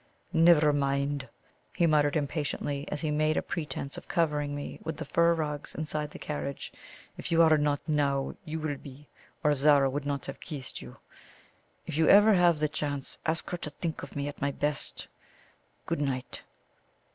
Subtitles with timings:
[0.33, 1.29] "Never mind,"
[1.75, 5.75] he muttered impatiently, as he made a pretence of covering me with the fur rugs
[5.75, 6.73] inside the carriage:
[7.19, 9.07] "if you are not now, you will be,
[9.43, 10.97] or Zara would not have kissed you.
[11.85, 15.07] If you ever have the chance ask her to think of me at my best.
[15.85, 16.41] Good night."